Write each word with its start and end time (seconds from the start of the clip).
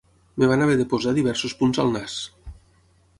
Em 0.39 0.45
van 0.51 0.63
haver 0.65 0.77
de 0.79 0.87
posar 0.93 1.13
diversos 1.19 1.55
punts 1.61 1.83
al 1.85 1.93
nas. 1.99 2.17